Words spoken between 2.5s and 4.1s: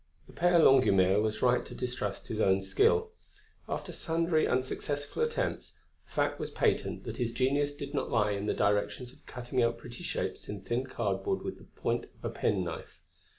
skill; after